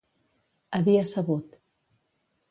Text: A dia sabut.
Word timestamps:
A 0.77 0.79
dia 0.87 1.03
sabut. 1.11 1.53